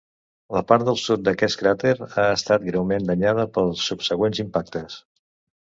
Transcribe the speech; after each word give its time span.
La 0.55 0.61
part 0.69 0.85
del 0.87 0.95
sud 1.01 1.21
d'aquest 1.27 1.59
cràter 1.59 1.91
ha 2.07 2.25
estat 2.39 2.65
greument 2.71 3.07
danyada 3.13 3.47
pels 3.59 3.87
subsegüents 3.93 4.43
impactes. 4.49 5.01